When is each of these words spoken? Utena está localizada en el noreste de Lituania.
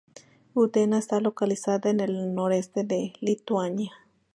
Utena 0.55 0.97
está 0.97 1.19
localizada 1.19 1.91
en 1.91 1.99
el 1.99 2.33
noreste 2.33 2.83
de 2.83 3.13
Lituania. 3.21 3.91